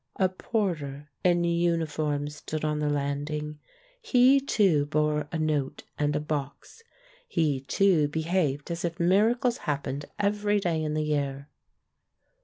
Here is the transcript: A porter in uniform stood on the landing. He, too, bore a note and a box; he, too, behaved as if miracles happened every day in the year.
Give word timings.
A 0.15 0.29
porter 0.29 1.11
in 1.23 1.43
uniform 1.43 2.27
stood 2.27 2.65
on 2.65 2.79
the 2.79 2.89
landing. 2.89 3.59
He, 4.01 4.39
too, 4.39 4.87
bore 4.87 5.27
a 5.31 5.37
note 5.37 5.83
and 5.99 6.15
a 6.15 6.19
box; 6.19 6.81
he, 7.27 7.59
too, 7.61 8.07
behaved 8.07 8.71
as 8.71 8.83
if 8.83 8.99
miracles 8.99 9.59
happened 9.69 10.05
every 10.17 10.59
day 10.59 10.81
in 10.83 10.95
the 10.95 11.03
year. 11.03 11.49